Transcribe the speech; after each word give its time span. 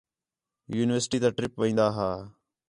یونیورسٹی 0.75 1.17
تا 1.23 1.29
ٹِرپ 1.35 1.53
وین٘دا 1.59 1.87
ہا 1.97 2.09